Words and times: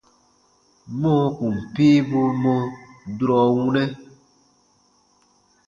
Mɔɔ 0.99 1.23
kùn 1.37 1.55
piibuu 1.73 2.29
mɔ 2.43 2.53
durɔ 3.17 3.39
wunɛ: 3.55 3.83